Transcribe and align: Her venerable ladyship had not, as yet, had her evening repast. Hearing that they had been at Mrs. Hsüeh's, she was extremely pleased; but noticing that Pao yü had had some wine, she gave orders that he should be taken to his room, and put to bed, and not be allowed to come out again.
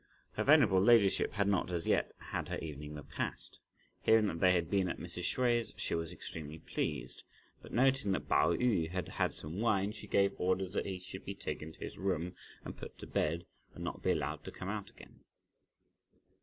Her 0.31 0.43
venerable 0.43 0.81
ladyship 0.81 1.33
had 1.33 1.47
not, 1.47 1.69
as 1.69 1.85
yet, 1.87 2.11
had 2.17 2.47
her 2.49 2.57
evening 2.57 2.95
repast. 2.95 3.59
Hearing 4.01 4.25
that 4.29 4.39
they 4.39 4.51
had 4.53 4.67
been 4.67 4.89
at 4.89 4.97
Mrs. 4.97 5.25
Hsüeh's, 5.35 5.73
she 5.77 5.93
was 5.93 6.11
extremely 6.11 6.57
pleased; 6.57 7.23
but 7.61 7.71
noticing 7.71 8.11
that 8.13 8.27
Pao 8.27 8.55
yü 8.55 8.89
had 8.89 9.07
had 9.07 9.31
some 9.31 9.59
wine, 9.61 9.91
she 9.91 10.07
gave 10.07 10.33
orders 10.39 10.73
that 10.73 10.87
he 10.87 10.97
should 10.97 11.23
be 11.23 11.35
taken 11.35 11.71
to 11.73 11.79
his 11.85 11.99
room, 11.99 12.35
and 12.65 12.75
put 12.77 12.97
to 12.97 13.05
bed, 13.05 13.45
and 13.75 13.83
not 13.83 14.01
be 14.01 14.09
allowed 14.09 14.43
to 14.45 14.51
come 14.51 14.69
out 14.69 14.89
again. 14.89 15.19